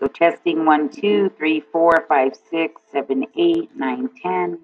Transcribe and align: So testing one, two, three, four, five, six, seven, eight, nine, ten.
So 0.00 0.06
testing 0.06 0.64
one, 0.64 0.88
two, 0.88 1.30
three, 1.36 1.60
four, 1.60 2.06
five, 2.08 2.32
six, 2.50 2.80
seven, 2.90 3.26
eight, 3.36 3.70
nine, 3.76 4.08
ten. 4.22 4.58